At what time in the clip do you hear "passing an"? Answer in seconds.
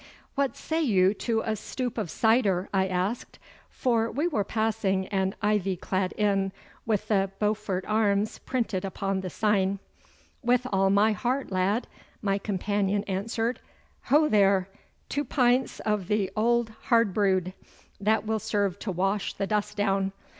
4.43-5.35